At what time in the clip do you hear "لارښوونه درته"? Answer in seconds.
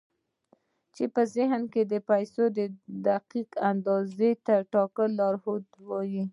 5.17-5.71